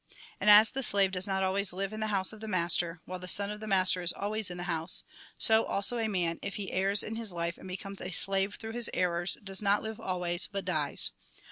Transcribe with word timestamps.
"And 0.41 0.49
as 0.49 0.71
the 0.71 0.81
slave 0.81 1.11
does 1.11 1.27
not 1.27 1.43
always 1.43 1.73
live 1.73 1.93
in 1.93 1.99
the 1.99 2.07
house 2.07 2.33
of 2.33 2.39
the 2.39 2.47
master, 2.47 2.99
while 3.05 3.19
the 3.19 3.27
sou 3.27 3.51
of 3.51 3.59
the 3.59 3.67
master 3.67 4.01
is 4.01 4.11
always 4.11 4.49
in 4.49 4.57
the 4.57 4.63
house, 4.63 5.03
so 5.37 5.63
also 5.63 5.99
a 5.99 6.07
man, 6.07 6.39
if 6.41 6.55
he 6.55 6.71
errs 6.71 7.03
in 7.03 7.17
his 7.17 7.31
life 7.31 7.55
and 7.59 7.67
becomes 7.67 8.01
a 8.01 8.09
slave 8.09 8.55
through 8.55 8.71
his 8.73 8.89
errors, 8.95 9.37
does 9.43 9.61
not 9.61 9.83
live 9.83 9.99
always, 9.99 10.47
but 10.51 10.65
dies. 10.65 11.11